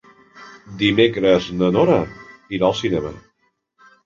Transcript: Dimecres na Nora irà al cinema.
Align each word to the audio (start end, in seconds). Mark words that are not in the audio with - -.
Dimecres 0.79 1.49
na 1.59 1.69
Nora 1.77 1.99
irà 2.59 2.67
al 2.71 2.77
cinema. 2.81 3.15